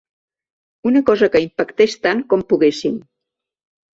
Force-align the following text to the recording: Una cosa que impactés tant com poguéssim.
Una 0.91 1.01
cosa 1.09 1.27
que 1.35 1.41
impactés 1.43 1.95
tant 2.07 2.23
com 2.33 2.45
poguéssim. 2.53 2.97